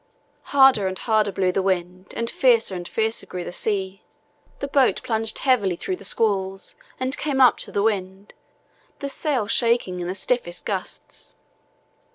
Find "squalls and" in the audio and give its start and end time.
6.03-7.15